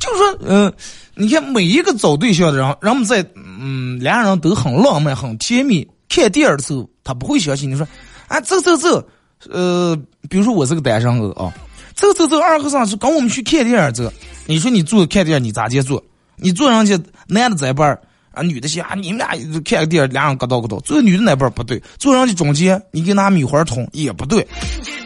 [0.00, 0.72] 就是说，嗯，
[1.14, 5.86] 你看每一个找对象的人，人们在，嗯，两人都很浪漫、很甜蜜。
[6.08, 7.86] 看电影的时候，他不会相信你说，
[8.26, 9.08] 啊，走走走，
[9.48, 9.96] 呃，
[10.28, 11.54] 比如说我是个单身狗啊，
[11.94, 14.12] 走走走，二和尚是跟我们去看电影走。
[14.46, 16.02] 你说你坐看电影，你咋接坐？
[16.34, 17.96] 你坐上去，男的在边
[18.32, 19.28] 啊，女的想啊，你们俩
[19.64, 24.44] 看个电影，俩人搁到搁到，坐女的那边不对，坐上去中间，你给拿米花捅也不对，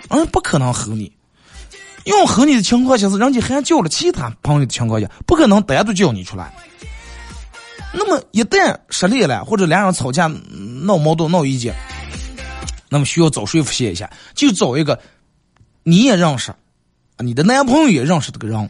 [0.09, 1.13] 嗯，不可能和你。
[2.05, 6.55] 用和你的情况下是人家还叫了其他朋友的情况下，不可能单独叫你出来。
[7.93, 10.27] 那么一旦失恋了，或者两人吵架
[10.83, 11.75] 闹矛盾闹意见，
[12.89, 14.11] 那么需要找谁发泄一下？
[14.35, 14.99] 就找一个
[15.83, 16.53] 你也认识，
[17.19, 18.69] 你的男朋友也认识这个人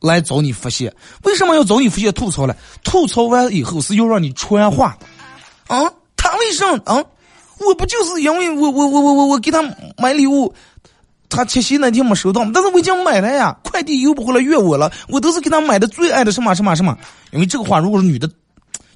[0.00, 0.92] 来找你发泄。
[1.22, 2.54] 为什么要找你发泄吐槽呢？
[2.82, 4.98] 吐槽完以后是要让你传话
[5.68, 5.90] 啊？
[6.16, 7.04] 他为什么啊？
[7.58, 9.62] 我不就是因为我我我我我给他
[9.96, 10.54] 买礼物。
[11.36, 14.90] 他七夕那天没收到，但是我已经买了呀，快递邮不回来怨我了。
[15.08, 16.96] 我都是给他买的最爱的什么什么什么。
[17.30, 18.28] 因为这个话，如果是女的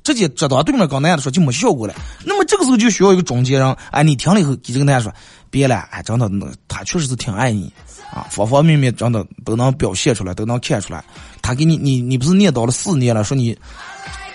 [0.02, 1.94] 直接知道对面跟男的说就没效果了。
[2.24, 5.12] 那么这个时候就需要一个中间人，哎，你听了以后给这个男的说
[5.50, 6.28] 别了，哎，真的，
[6.66, 7.70] 他确实是挺爱你
[8.10, 11.04] 啊，方方面面真的都能表现出来，都能看出来。
[11.42, 13.56] 他给你，你你不是念叨了四年了，说你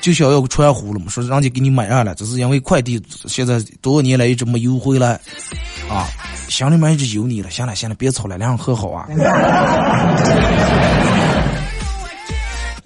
[0.06, 1.08] 就想要个传呼了嘛？
[1.10, 5.20] 说人家给你买上了，只是因为快递现在多少年来一直没邮回来
[5.89, 6.06] 啊。
[6.48, 9.08] 心里面一直有你了，行了行了，别吵了，两人和好啊。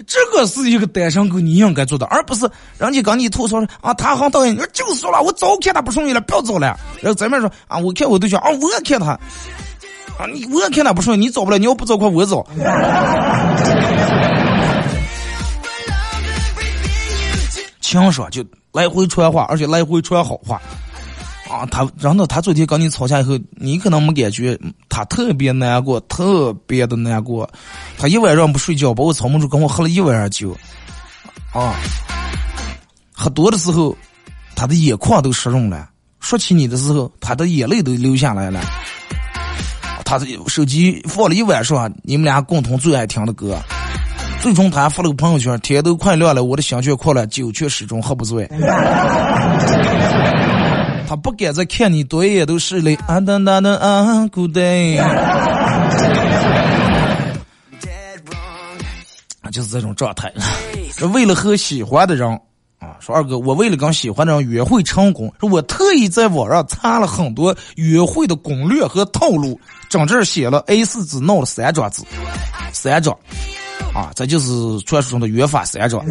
[0.08, 6.68] 这个是一个单身狗你应该做的，而不是人家跟你吐槽啊，他好讨厌，你就说了，我早看他不顺眼了，不要找了。
[7.02, 9.08] 然后咱们说啊，我看我对象啊，我也看他
[10.18, 12.48] 啊，你我也看他不顺眼，你找不了，你要不找，快我找。
[17.98, 20.62] 强说就来回传话，而且来回传好话。
[21.50, 24.56] 啊，他，然后他昨天跟你吵架以后，你可能没感觉，
[24.88, 27.50] 他特别难过，特别的难过，
[27.98, 30.56] 他一晚上不睡觉，把我吵蒙住，跟我喝了一晚上酒，
[31.52, 31.74] 啊，
[33.12, 33.98] 喝多的时候，
[34.56, 38.62] 他的眼眶都湿润了，说起你的时候，他的眼泪都流下来了，
[40.06, 43.60] 他的手机放了一晚上，你们俩共同最爱听的歌，
[44.42, 48.50] 最终他发了个朋友圈，天都快亮了，我的心却哭了，酒却始终喝不醉。
[51.08, 52.96] 他不敢再看你多一眼都是泪。
[53.08, 55.02] 啊哒哒哒啊，Good day。
[59.42, 60.32] 啊， 就是这种状态。
[60.96, 62.30] 是为了和喜欢的人
[62.80, 72.04] 啊，说二哥，我为了跟喜欢的人约会成功，说我特意在网上查了很多约会的攻略和套路，整这写了 A 四纸，弄了三张纸，
[72.72, 73.18] 三张。
[74.00, 76.00] 啊，这就是传说中的约法三章。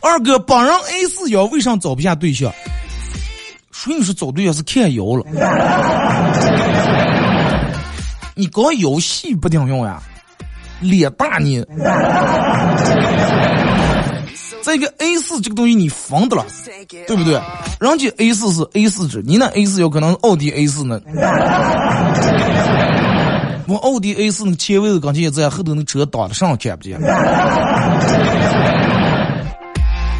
[0.00, 2.52] 二哥，本人 A 四腰，为啥找不下对象？
[3.72, 5.24] 说你说找对象是看腰了，
[8.36, 10.00] 你光游戏不顶用呀，
[10.80, 11.64] 脸大你。
[14.62, 16.46] 再一个 A 四这个东西你防的了，
[17.06, 17.34] 对不对？
[17.80, 21.00] 人家 A 四是 A 四纸，你那 A 四有可能奥迪 A 四呢。
[23.66, 26.98] 我奥迪 A 四那个前位子刚才在后头那车挡的上看不见。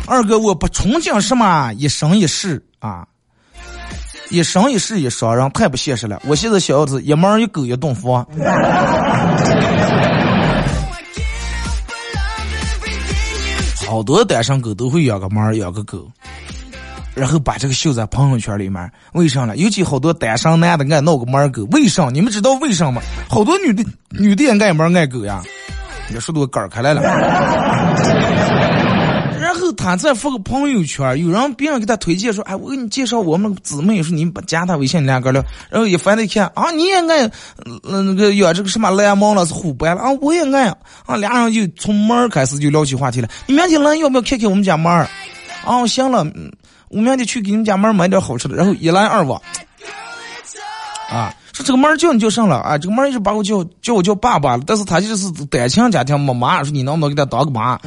[0.06, 3.06] 二哥，我不憧憬什么一生一世啊，
[4.30, 6.20] 一生一世一双人太不现实了。
[6.26, 8.26] 我现在想要是一猫一狗一栋房。
[13.86, 16.10] 好多单身狗都会养个猫养个狗，
[17.14, 18.90] 然后把这个秀在朋友圈里面。
[19.12, 19.56] 为啥呢？
[19.56, 22.10] 尤其好多单身男的爱闹个猫儿狗，为啥？
[22.10, 23.02] 你们知道为什么吗？
[23.28, 25.42] 好多女的女的也爱猫爱狗呀，
[26.12, 27.02] 也说都杆开来了。
[29.40, 35.44] 然后他再发个朋友圈，有人别人给他推荐说，哎，我给你介绍我们姊妹，说你加他微信两个聊。
[35.70, 37.30] 然后一翻一看，啊，你也爱，
[37.84, 40.68] 嗯，那个养这个什么蓝猫了，是虎斑了啊，我也爱
[41.06, 43.28] 啊，俩人就从猫儿开始就聊起话题了。
[43.46, 45.06] 你明天来要不要看看我们家猫儿？
[45.64, 46.50] 啊，行了，嗯
[46.94, 48.54] 我明天去给你们家门买点好吃的。
[48.54, 49.40] 然后一来二往，
[51.10, 51.34] 啊。
[51.52, 57.78] 说这个门叫你叫上了啊，这个门一直把我叫叫我叫爸爸了，但是他就是单亲家庭没妈，说你能不能给他当个妈？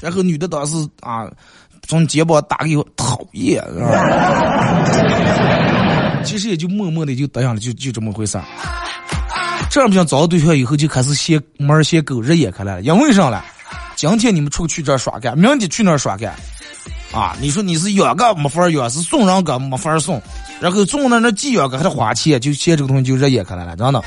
[0.00, 1.26] 然后女的当时啊，
[1.88, 3.90] 从肩膀打给我，讨厌，是吧？
[6.22, 8.44] 其实也就默默的就答应了，就就这么回事儿。
[9.68, 13.44] 这样不想找到对象以后就开始嫌门嫌狗日眼开来了，因为啥了？
[13.96, 16.34] 今天你们出去这耍干，明天去那耍干。
[17.12, 20.20] 啊，你说你是养个没法养，是送人个没法送，
[20.60, 24.02] 然后送那那寄养个还得花钱，就嫌这个东西就热眼开来了，真的。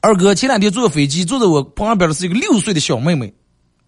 [0.00, 3.32] 二哥前两天坐飞机，坐在我旁边的是一个六岁的小妹妹，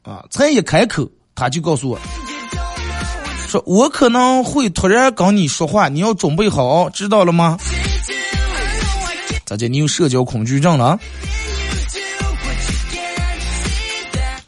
[0.02, 1.98] 啊，才一开口，他就告诉我，
[3.48, 7.58] 说我可能会突然跟你说话，你要准备好，知道了吗？
[9.44, 9.66] 咋的？
[9.66, 10.96] 你有社交恐惧症了？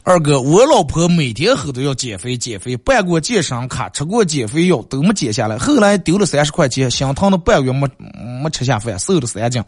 [0.07, 5.57] 二哥，我老婆每天后都要减肥，减肥，办过健身卡，吃过减肥药，都没减下来。
[5.57, 7.85] 后来丢了三十块钱，心疼的半月没
[8.41, 9.61] 没吃下饭，瘦了三斤。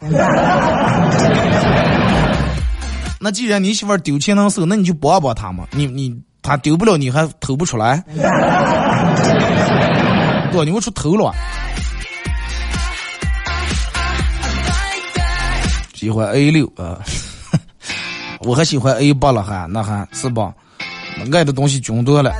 [3.20, 5.66] 那既然你媳妇丢钱能瘦，那你就帮帮她嘛。
[5.72, 8.02] 你你她丢不了，你还偷不出来？
[10.50, 11.34] 多牛出头了。
[15.92, 16.98] 喜欢 A 六啊。
[18.40, 20.54] 我还喜欢 A 八了，还那还是吧？
[21.32, 22.32] 爱的东西均多了。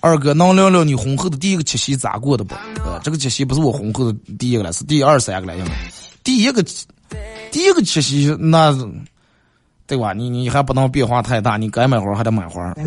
[0.00, 2.54] 二哥能聊聊你婚后的第一个七夕咋过的不？
[2.84, 5.70] 呃，这个七夕不是我婚后的第一个了，是第二三个了，应该。
[6.22, 6.64] 第一个，
[7.50, 8.72] 第一个七夕那，
[9.86, 10.14] 对吧？
[10.14, 12.72] 你你还不能变化太大，你该买花还得买花。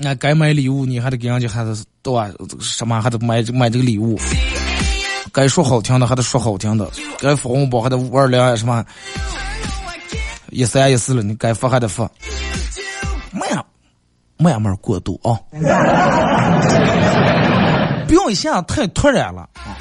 [0.00, 2.30] 那该买礼物你还得给人家还得对吧？
[2.60, 4.16] 什么还得买买这个礼物。
[5.32, 6.88] 该说好听的还得说好听的，
[7.18, 8.84] 该发红包还得五二零什么。
[10.56, 12.10] 一三一四了，你该发还得发，
[13.30, 13.62] 慢
[14.38, 15.36] 慢慢过渡啊，
[18.08, 19.76] 不要一下太突然了啊！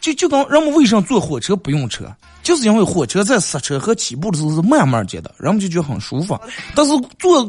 [0.00, 2.10] 就就跟人们为什么坐火车不用车，
[2.42, 6.40] 就是因为火车在刹车和起步的时候是慢慢接的，人们就觉得很舒服。
[6.74, 7.44] 但是坐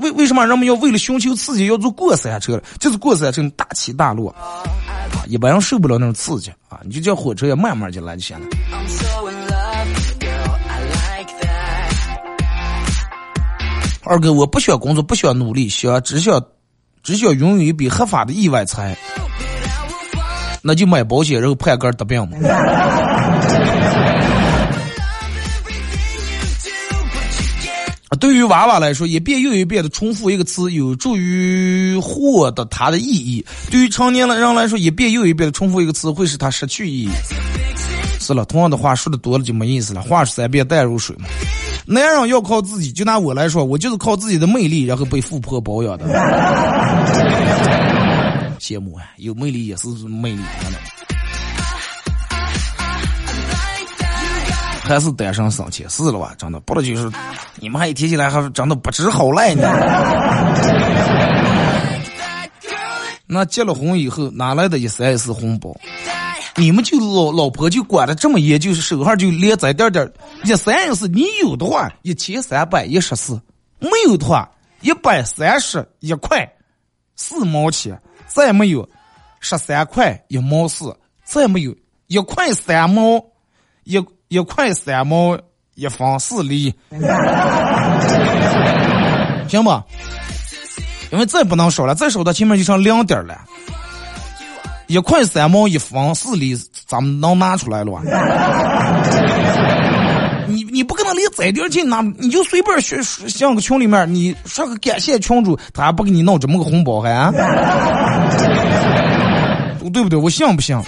[0.00, 2.64] 为为什么人们要为了寻求刺激要坐过山车了？
[2.80, 4.66] 就是过山车大起大落啊，
[5.28, 6.80] 一般人受不了那种刺激啊！
[6.82, 8.46] 你就叫火车也慢慢就来就行了。
[14.08, 16.40] 二哥，我不需要工作，不需要努力，需要只需要
[17.02, 18.96] 只需要拥有一笔合法的意外财，
[20.62, 22.38] 那就买保险，然后判个得病嘛。
[28.08, 37.10] 啊对于娃娃来说，一遍又一遍的重复一个词，有助于获得它的意义；对于成年人来说，一遍又一遍的重复一个词，会使他失去意义。
[38.20, 41.26] 是了，同样的话说的多了就没意思了，话是三遍淡如水嘛。
[41.88, 46.04] 男人要靠自己，就拿我来说，我就是靠自己的魅力，然后被富婆包养的。
[48.58, 50.42] 羡慕啊，有魅力也是魅力，
[54.82, 56.34] 还是单身省钱是了吧？
[56.36, 57.08] 真的，不了就是
[57.60, 59.68] 你们还一提起来，还是真的不知好赖呢。
[63.28, 65.70] 那结了婚以后，哪来的一三一四红包？
[66.58, 70.10] 你们就老老婆就管的这么严，就是手上就连在点点，
[70.44, 73.40] 一三一四，你有的话一千三百一十四，
[73.78, 74.50] 没有的话
[74.80, 76.50] 一百三十一块
[77.14, 78.88] 四毛钱，再没有
[79.40, 81.74] 十三块一毛四，再没有
[82.06, 83.22] 一块三毛
[83.84, 85.38] 一一块三毛
[85.74, 86.74] 一分四厘，
[89.46, 89.84] 行吧？
[91.12, 93.44] 因为再不能少了，再少到前面就剩两点了。
[94.86, 96.56] 一块三毛一分四厘，
[96.86, 98.02] 咱们能拿出来了吧？
[100.48, 107.32] 你你不可能连这点钱拿，你就随便选像个群里面，你说个感谢群主，他还不给你弄这么个红包还？
[109.92, 110.18] 对不对？
[110.18, 110.78] 我信不信？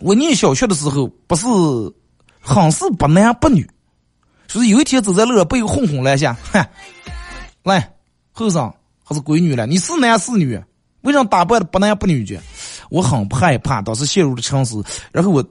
[0.00, 1.46] 我念小学的时候，不是
[2.40, 3.66] 很是不男不女，
[4.46, 6.62] 就是有一天走在路上被哄哄拦下，哼，
[7.62, 7.90] 来
[8.32, 8.70] 后生
[9.04, 10.60] 还是闺女了，你是男是女？
[11.02, 12.38] 为什么打扮的不男不女的？
[12.90, 14.82] 我很害怕，当时陷入了沉思。
[15.10, 15.44] 然后我，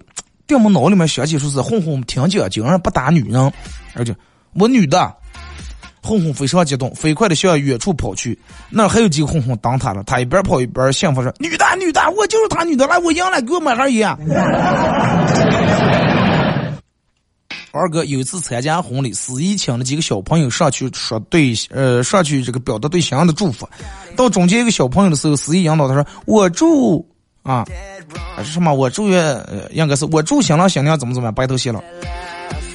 [0.48, 3.52] 掉我脑里面想起说是哄哄挺讲究，不打女人，
[3.94, 4.16] 而且
[4.54, 5.14] 我女的，
[6.02, 8.38] 红红非常激动，飞快的向远处跑去。
[8.70, 14.10] 那还有几个红红挡他了，他一边跑一边幸福说：“女的，女的，我就是他女的，来，我赢了，给我买盒烟。”
[17.72, 23.68] 二哥有一次参加婚礼，司仪请了几个小朋友上去说对，呃，上去这个表达对新娘的祝福。
[24.16, 27.06] 到中间一个小朋友的时候，司仪引导他说：“我祝
[27.44, 27.66] 啊，
[28.36, 28.74] 还是什么？
[28.74, 29.42] 我祝愿，
[29.72, 31.82] 应该是我祝新郎新娘怎么怎么样，白头偕老。”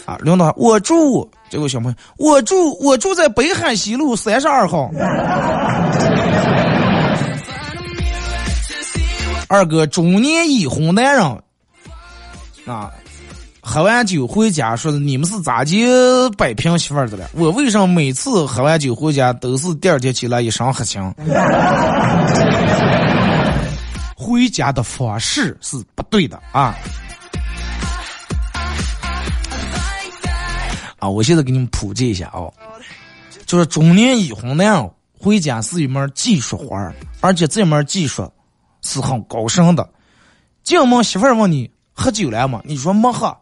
[0.07, 4.91] 啊，领导，我住这个小朋友，我住我住在北海西路三十二号。
[9.49, 11.23] 二哥中年已婚男人，
[12.67, 12.91] 啊，
[13.69, 15.77] 喝完酒回家说你们是咋就
[16.39, 17.29] 摆平媳妇儿的了？
[17.35, 21.13] 我为什么每次喝完酒回家都是第二天起来一身黑青？
[24.15, 26.77] 回家的方式是不对的啊。
[31.01, 32.47] 啊，我现在给你们普及一下啊，
[33.47, 34.89] 就是中年已婚男
[35.19, 38.31] 回家是一门技术活儿，而且这门技术
[38.83, 39.91] 是很高深的。
[40.63, 42.63] 进门媳妇儿问你喝酒了吗？
[42.65, 43.37] 你说没喝，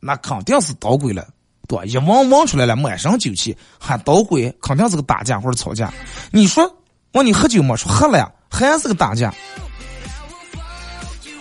[0.00, 1.26] 那肯定是捣鬼了，
[1.66, 5.92] 对吧一闻闻出来了满身酒气，还捣鬼，肯定是个打架或者吵架。
[6.30, 6.70] 你说
[7.12, 7.74] 问你喝酒吗？
[7.76, 9.34] 说喝了，还是个打架。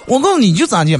[0.08, 0.99] 我告诉你就咋的，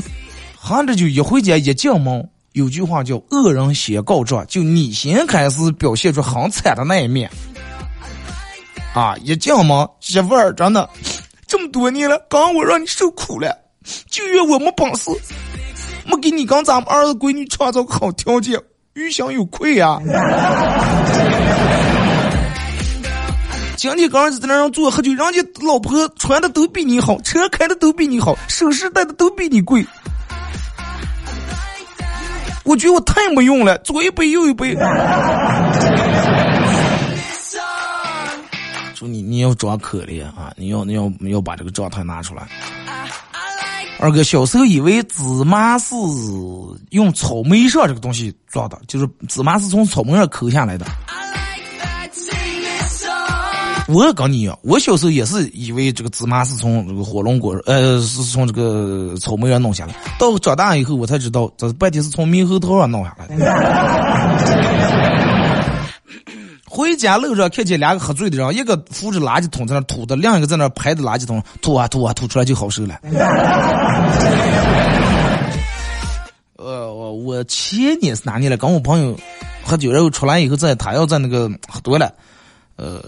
[0.58, 2.30] 喝着酒一回家一进门。
[2.54, 7.30] 有句话叫“恶人先告状”，就你先开始表现出很惨的那一面，
[8.94, 9.14] 啊！
[9.18, 10.90] 一进门，媳妇儿真的
[11.46, 13.54] 这么多年了，刚我让你受苦了，
[14.10, 15.12] 就怨我没本事，
[16.06, 18.60] 没给你跟咱们儿子闺女创造个好条件，
[18.94, 20.00] 于心有愧呀。
[23.78, 29.86] 今天刚儿子在那儿坐喝酒，人家老婆穿的都比你好，车开的都比你好，首饰戴的都比你贵。
[32.64, 34.76] 我觉得我太没用了，左一杯右一杯。
[38.96, 42.48] 说你你要装可怜啊，你要你要要把这个状态拿出来。
[43.98, 45.96] 二哥小时候以为芝麻是
[46.92, 50.86] 用草莓上这个东西做的，就是芝麻是从草莓上抠下来的。
[53.88, 59.94] 我也跟你一样，我小时候也是以为这个芝麻是从这个火龙果，呃，是从这个草莓上弄下来。
[60.20, 63.36] 到长大以后，我才知道，这半天是从猕猴桃上弄下来的。
[66.68, 73.00] 回家路上看见两个喝醉的人，一个扶着垃圾桶在那吐的，另一个在那拍着垃圾桶吐啊吐啊吐出来就好受了。
[76.58, 78.58] 呃，我我前年是哪年了？
[78.58, 79.16] 跟我朋友
[79.64, 82.12] 喝酒，然后出来以后，在他要在那个喝多了。
[82.78, 83.02] 呃，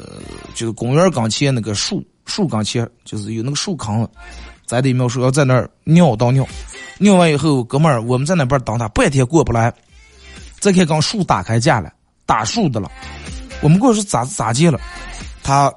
[0.53, 4.07] 就是公园刚前那个树树刚前，就是有那个树坑，
[4.65, 6.47] 咱得描述要在那儿尿倒尿，
[6.99, 9.73] 尿完以后，哥们儿我们在那边等他，半天过不来，
[10.59, 11.91] 再看刚树打开架了，
[12.25, 12.89] 打树的了，
[13.61, 14.79] 我们过去咋咋接了？
[15.43, 15.71] 他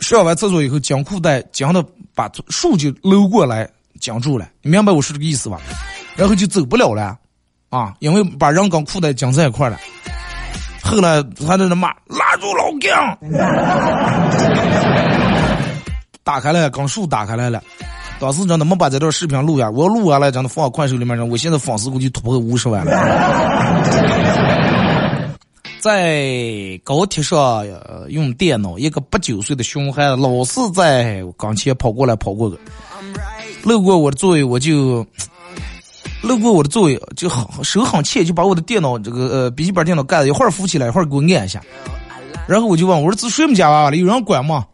[0.00, 3.68] 上完厕所以后，将裤带将的把树就搂过来
[4.00, 5.60] 将住了，你明白我说这个意思吧？
[6.16, 7.16] 然后就走不了了，
[7.68, 9.78] 啊，因为把人跟裤带将在一块了。
[10.82, 13.18] 后来他在那骂拉住老姜，
[16.24, 17.62] 打开了，刚树打开来了。
[18.18, 22.90] 当时真的没把这段视频录下，我录下来真的放快手里面，我现在粉丝估计突破五十万了。
[25.80, 27.64] 在高铁上
[28.08, 32.58] 用电脑，一个八九岁的熊孩子老是在跟前跑过来跑过去，
[33.62, 35.06] 路过我的座位我就。
[36.22, 41.62] 路过我的座位，就很手很欠，就把我的电脑这个呃笔记本电脑盖子一会儿扶起来，一会儿给我按一下。
[42.46, 43.96] 然后我就问我说：“这谁们家娃娃了？
[43.96, 44.66] 有人管吗？”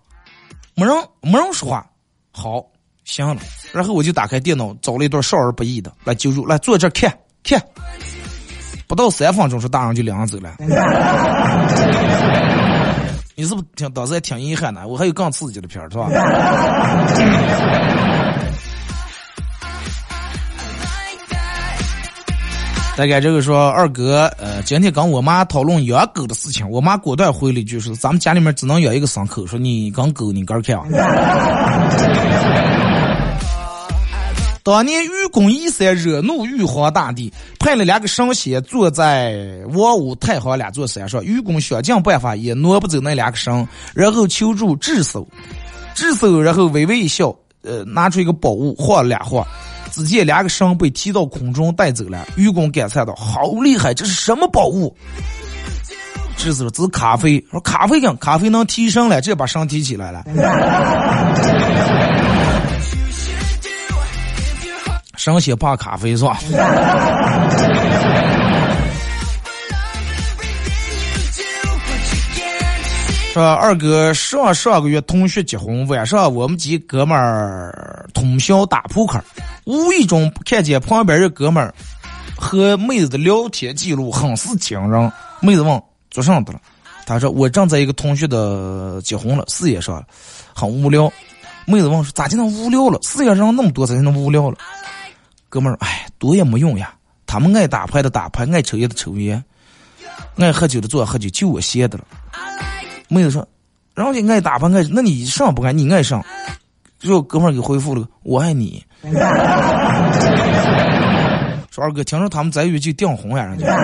[0.75, 0.93] 没人，
[1.23, 1.89] 没人说话。
[2.33, 2.67] 好，
[3.05, 3.41] 行了。
[3.73, 7.63] 然后我就打开电脑，找了一段少儿不宜的来揪住，来坐这看看。
[8.87, 10.55] 不到三分钟，说大人就领人走了。
[13.35, 14.87] 你是不是挺当时还挺遗憾的？
[14.89, 16.09] 我还有更刺激的片儿，是吧？
[22.97, 30.79] 大概这个说二哥，呃，今天跟我妈讨论养狗的事情，我妈果断回了一句说：“咱们家里面只能养一个牲口。”说你跟狗你干看。
[34.67, 41.25] 当年愚公移山惹怒玉皇大帝，派了两个神仙坐在王屋太行两座山上。
[41.25, 45.25] 愚公想尽办法也挪不走那两个神，然后求助智叟，
[45.95, 49.47] 智叟然后微微一笑，呃，拿出一个宝物晃了两晃。
[49.93, 52.27] 只见两个神被提到空中带走了。
[52.37, 54.93] 愚公感叹道：“好厉害，这是什么宝物？”
[56.37, 60.25] 这是说：“这是咖啡。”说：“咖啡跟咖啡能提升了，这把神提起来了。”
[65.27, 66.39] 神仙怕咖啡是吧？
[73.35, 79.21] 说二哥上上个月同学结婚，晚上我们几哥们儿通宵打扑克，
[79.65, 81.75] 无意中看见旁边的哥们儿
[82.37, 85.13] 和妹子的聊天记录很是惊人。
[85.41, 86.61] 妹子问做啥的了？
[87.05, 90.05] 他说我正在一个同学的结婚了，事业上了，
[90.55, 91.13] 很无聊。
[91.67, 92.97] 妹子问说咋就能无聊了？
[93.03, 94.57] 事业上那么多，咋就能无聊了？
[95.49, 96.93] 哥们儿，哎，多也没用呀。
[97.27, 99.43] 他们爱打牌的打牌，爱抽烟的抽烟，
[100.37, 102.05] 爱喝酒的坐喝酒，就我歇的了。
[103.09, 103.47] 妹子说，
[103.95, 105.73] 然后你爱打牌爱，那你上不爱？
[105.73, 106.25] 你爱上？
[106.99, 108.83] 最后哥们儿给回复了，我爱你。
[111.71, 113.67] 说二哥，听说他们在一起就订婚呀，人家。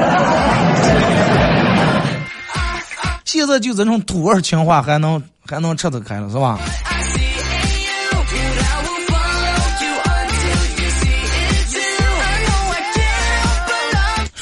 [3.25, 6.59] 现在就这种土味情话还能还能吃得开了是吧？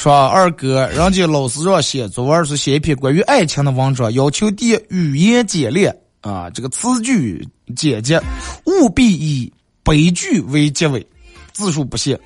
[0.00, 7.46] 说二哥，人家老师让写作文是写一篇关于爱情的文章，要求第一语言简练啊，这个词句
[7.76, 8.18] 简洁，
[8.64, 11.06] 务必以悲剧为结尾，
[11.52, 12.18] 字数不限。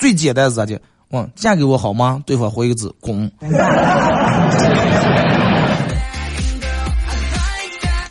[0.00, 0.80] 最简单是咋的？
[1.10, 2.22] 问嫁给我好吗？
[2.24, 3.30] 对方回一个字：滚。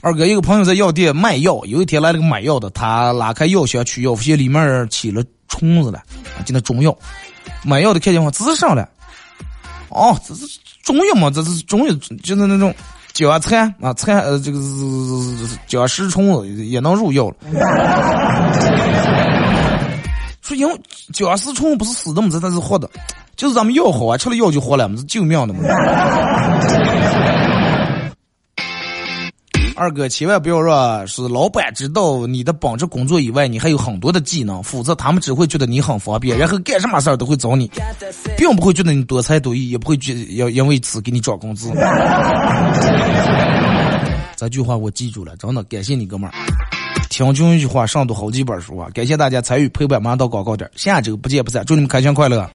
[0.02, 6.00] 二哥，一个朋友在药店卖药，有一天来了个买药的，他拉开药箱取药，发现里面起了虫子了，
[6.46, 6.96] 就那中药。
[7.64, 8.88] 买药的看见我，这是啥了？
[9.90, 10.46] 哦，这是
[10.84, 11.30] 中药嘛？
[11.30, 11.94] 这是中药，
[12.24, 12.74] 就是那种
[13.14, 17.36] 脚菜啊，菜呃，这个是脚食虫子也能入药了。
[20.42, 20.82] 说因为
[21.14, 22.90] 脚食虫不是死的嘛，这它是活的，
[23.36, 25.62] 就是咱们药好啊，吃了药就活了嘛，是救命的嘛。
[29.84, 37.70] 二哥，千万不要让是老板知道你的本职工作以外，你还有很多的技能，否则他们只会觉得你很方便，然后干什么事儿都会找你，
[38.38, 41.70] 并不会觉得你多才多艺，也不会觉要因为此给你涨工资。
[44.38, 46.34] 这句话我记住了，真的感谢你哥们儿。
[47.10, 48.88] 听君一句话，上读好几本书啊！
[48.94, 52.50] 感谢大家参与陪伴，马上到广告点，下周不见不散，祝你们开心快乐。